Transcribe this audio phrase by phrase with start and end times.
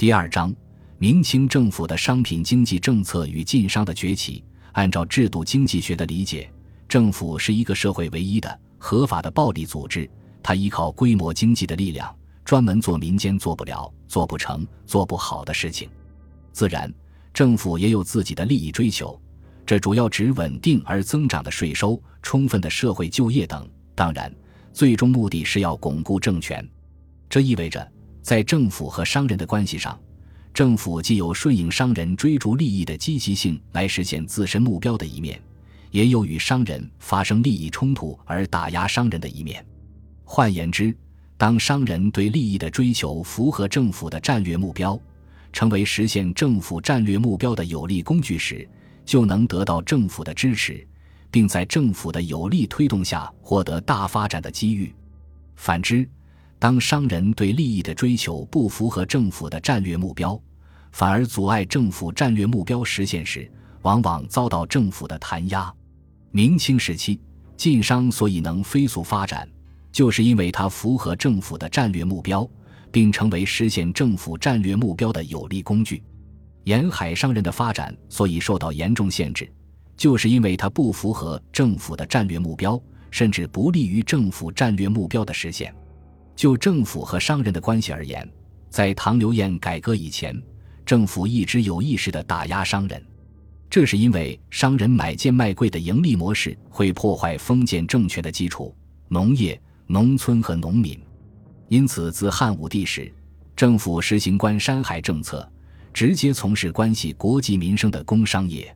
[0.00, 0.50] 第二章，
[0.96, 4.42] 明清政府的商品经济政策与晋商的崛起。
[4.72, 6.50] 按照制度经济学的理解，
[6.88, 10.10] 政府是一个社会唯一的合法的暴力组织，
[10.42, 12.16] 它依靠规模经济的力量，
[12.46, 15.90] 专门做民间做不了、做不成、做不好的事情。
[16.50, 16.90] 自然，
[17.34, 19.20] 政府也有自己的利益追求，
[19.66, 23.68] 这主要指稳定而增长的税收、充分的社会就业等。
[23.94, 24.34] 当然。
[24.72, 26.66] 最终目的是要巩固政权，
[27.28, 27.86] 这意味着
[28.22, 29.98] 在政府和商人的关系上，
[30.52, 35.40] 政府既有顺应商人追逐利益的积极性来实现自身目标的一面，
[35.90, 39.64] 也有与商人发生利益冲突而打压商人的一面。
[40.24, 40.94] 换言之，
[41.36, 45.00] 当商人对利益的追求符合政府的战略目标，
[45.52, 48.68] 成为实现政府战略目标的有力工具时，
[49.04, 50.86] 就能得到政府的支持。
[51.32, 54.92] 并在政府的有力推动下获得大发展的机遇。
[55.54, 56.08] 反之，
[56.60, 60.38] 当商人对利益的追求不符合政府的战略目标，
[60.92, 65.72] 反而阻碍政府战略目标实现时，往往遭到政府的弹压。
[66.30, 67.18] 明清时期，
[67.56, 69.48] 晋商所以能飞速发展，
[69.90, 72.46] 就是因为它符合政府的战略目标，
[72.92, 76.02] 并成为实现政府战略目标的有力工具。
[76.64, 79.50] 沿海商人的发展所以受到严重限制。
[79.96, 82.78] 就是因为它不符合政府的战略目标，
[83.10, 85.74] 甚至不利于政府战略目标的实现。
[86.40, 88.26] 就政府和商人的关系而言，
[88.70, 90.34] 在唐刘晏改革以前，
[90.86, 93.04] 政府一直有意识地打压商人，
[93.68, 98.74] 这是因为商人买贱卖贵的盈利模式会破坏封建政权的基础——
[99.08, 100.98] 农业、农村和农民。
[101.68, 103.12] 因此，自汉武帝时，
[103.54, 105.46] 政府实行官山海政策，
[105.92, 108.74] 直接从事关系国计民生的工商业。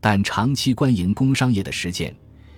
[0.00, 2.12] 但长期官营工商业的实践，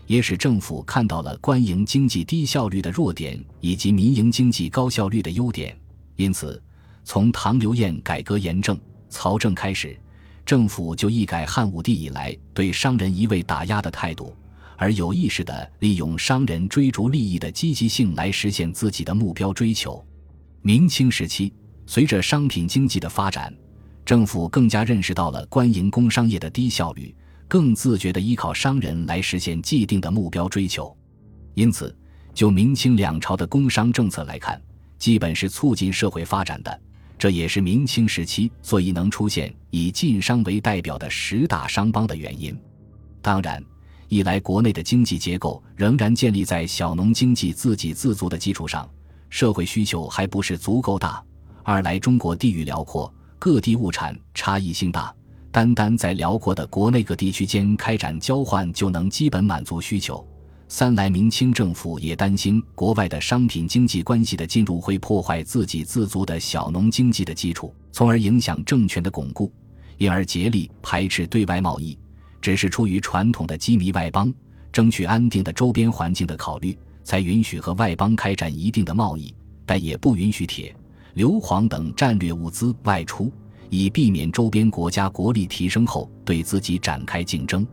[0.08, 5.78] 也使政府看到了官营经济低效率的弱点以及民营经济高效率的优点。
[6.16, 6.60] 因此，
[7.04, 8.76] 从唐刘晏改革严政、
[9.10, 9.96] 曹政开始，
[10.46, 14.34] 政府就一改汉武帝以来对商人一味打压的态度，
[14.76, 20.02] 而有意识地利用商人追逐利益的积极性来实现自己的目标追求。
[20.62, 21.52] 明清时期，
[21.86, 23.54] 随着商品经济的发展，
[24.06, 27.14] 政府更加认识到了官营工商业的低效率。
[27.48, 30.94] 更自觉地依靠商人来实现既定的目标追求，
[31.54, 31.96] 因此，
[32.34, 34.60] 就明清两朝的工商政策来看，
[34.98, 36.80] 基本是促进社会发展的。
[37.18, 42.56] 这也是明清时期所以能出现以晋商为代表的十大商帮的原因。
[43.20, 43.64] 当然，
[44.08, 48.88] 一来国内的经济结构仍然建立在小农经济自给自足的基础上，
[49.30, 51.20] 社会需求还不是足够大；
[51.64, 55.12] 二来中国地域辽阔，各地物产差异性大。
[55.58, 60.24] 单单在辽阔的国内各地区间开展交换就能基本满足需求。
[60.68, 69.52] 三来，明清政府也担心国外的商品经济关系的进入会破坏自给自足的小农经济的基础，从而影响政权的巩固，
[69.96, 71.98] 因而竭力排斥对外贸易。
[72.40, 74.32] 只是出于传统的羁縻外邦、
[74.70, 79.34] 争取安定的周边环境的考虑，才允许和外邦开展一定的贸易，
[79.66, 80.72] 但也不允许铁、
[81.14, 83.32] 硫磺等战略物资外出。
[83.70, 87.66] 以避免周边国家国力提升后对自己展开竞争，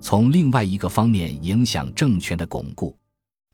[0.00, 2.96] 从另外一个方面影响政权的巩固。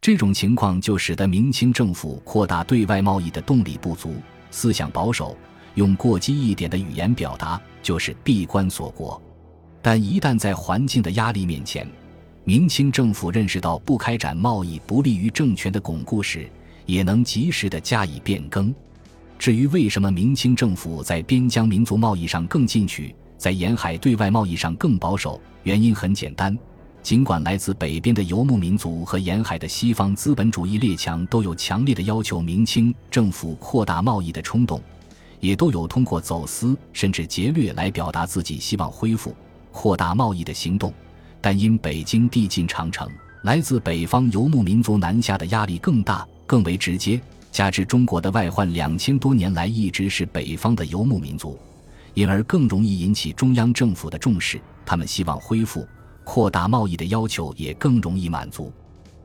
[0.01, 4.15] 这种情况就使得明清政府扩大对外贸易的动力不足，
[4.51, 5.37] 思想保守，
[5.77, 9.21] 用过激一点的语言表达就是闭关锁国。
[9.81, 11.89] 但一旦在环境的压力面前，
[12.45, 16.51] 明清政府认识到不开展贸易不利于政权的巩固时，
[16.87, 18.75] 也能及时的加以变更。
[19.43, 26.57] 至于为什么明清政府在边疆民族贸易上更进取，在沿海对外贸易上更保守，原因很简单：
[27.03, 34.81] 尽管来自北边的游牧民族和沿海的西方资本主义列强都有强烈的要求明清政府扩大贸易的冲动，
[35.41, 39.35] 也都有通过走私甚至劫掠来表达自己希望恢复
[39.73, 40.95] 扩大贸易的行动，
[41.41, 43.11] 但因北京地近长城，
[43.43, 47.21] 来自北方游牧民族南下的压力更大，更为直接。
[47.53, 51.59] 加之中国的外患两千多年来一直是北方的游牧民族，
[52.15, 54.59] 因而更容易引起中央政府的重视。
[54.87, 55.87] 他们希望恢复
[56.25, 58.73] 扩大贸易的要求也更容易满足。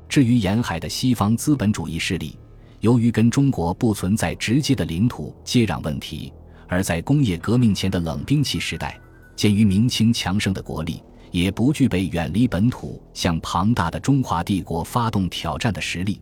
[0.09, 2.37] 至于沿海的西方资本主义势力，
[2.81, 6.31] 由于跟中国不存在直接的领土接壤问题，
[6.67, 8.99] 而在工业革命前的冷兵器时代，
[9.37, 11.01] 鉴于明清强盛的国力，
[11.31, 16.21] 也不具备远离本土向庞大的中华帝国发动挑战的实力。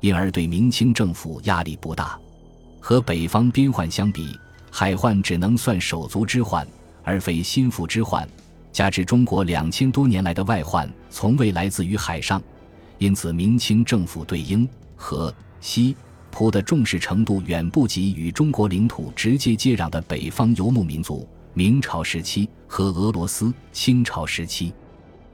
[0.00, 2.18] 因而对明清政府压力不大，
[2.80, 4.38] 和北方边患相比，
[4.70, 6.66] 海患只能算手足之患，
[7.02, 8.28] 而非心腹之患。
[8.72, 12.42] 加之中国两千多年来的外患从未来自于海上，
[12.98, 15.96] 因此明清政府对英、荷、西、
[16.30, 21.26] 葡的重视程度远不及与中国领土直接接壤的北方游牧民族。
[21.54, 24.74] 明朝时期和俄罗斯清朝时期，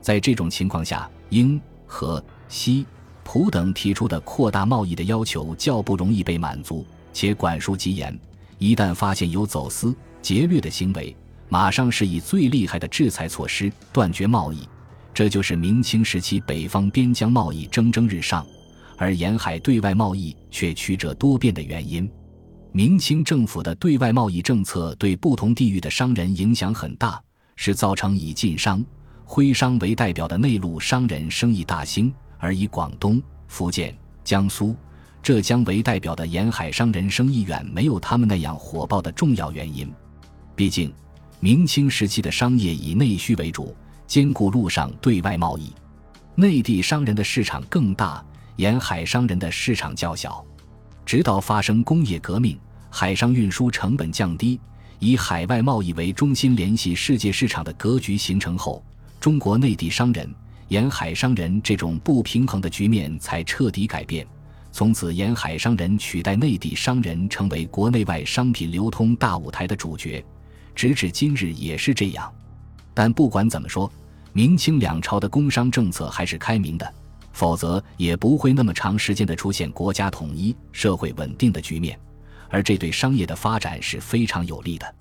[0.00, 2.86] 在这种情况下，英、荷、西、
[3.24, 8.18] 葡等提出的扩大贸易的要求较不容易被满足，且管束极严。
[8.58, 11.16] 一旦发现有走私、劫掠的行为，
[11.48, 14.68] 马上是以最厉害的制裁措施断绝贸易。
[15.14, 18.46] 这就是明清时期北方边疆贸易蒸蒸日上，
[18.96, 22.10] 而沿海对外贸易却曲折多变的原因。
[22.72, 27.22] 明清政府的对外贸易政策对不同地域的商人影响很大，
[27.56, 28.82] 是造成以晋商、
[29.24, 32.10] 徽商为代表的内陆商人生意大兴，
[32.42, 34.74] 而以广东、福建、江苏、
[35.22, 39.88] 浙江为代表的沿海商人生意远没有他们那样火爆的重要原因。
[40.56, 40.92] 毕竟，
[41.38, 43.72] 明清时期的商业以内需为主，
[44.08, 45.72] 兼顾陆上对外贸易，
[46.34, 48.20] 内地商人的市场更大，
[48.56, 50.44] 沿海商人的市场较小。
[51.06, 52.58] 直到发生工业革命，
[52.90, 54.60] 海上运输成本降低，
[54.98, 58.84] 以海外贸易为中心联系世界市场的格局形成后，
[59.20, 60.28] 中国内地商人、
[60.72, 64.26] 沿海商人这种不平衡的局面才彻底改变。
[64.70, 70.24] 从此，沿海商人取代内地商人成为国内外商品流通大舞台的主角，
[70.74, 72.32] 直至今日也是这样。
[72.94, 73.92] 但不管怎么说，
[74.32, 76.94] 明清两朝的工商政策还是开明的。
[77.34, 82.00] 否则也不会那么长时间的出现国家统一、社会稳定的局面，
[82.48, 84.94] 而这对商业的发展是非常有利的。